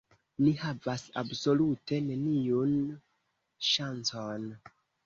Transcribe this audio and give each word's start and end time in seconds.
Ni 0.45 0.53
havas 0.61 1.03
absolute 1.23 2.01
neniun 2.09 2.75
ŝancon. 3.71 4.53